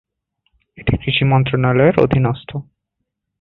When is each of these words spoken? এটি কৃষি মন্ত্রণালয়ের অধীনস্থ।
এটি 0.77 0.93
কৃষি 0.97 1.23
মন্ত্রণালয়ের 1.25 1.95
অধীনস্থ। 1.99 2.49